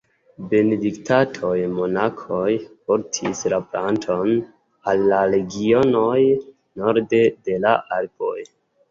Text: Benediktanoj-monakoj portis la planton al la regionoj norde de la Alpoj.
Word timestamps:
Benediktanoj-monakoj 0.51 2.53
portis 2.91 3.41
la 3.53 3.59
planton 3.73 4.31
al 4.93 5.03
la 5.11 5.19
regionoj 5.33 6.15
norde 6.85 7.21
de 7.49 7.59
la 7.67 7.75
Alpoj. 7.99 8.35